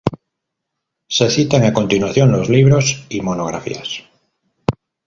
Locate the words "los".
2.31-2.49